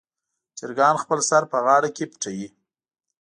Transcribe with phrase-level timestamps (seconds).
[0.57, 2.47] چرګان خپل سر په غاړه کې پټوي.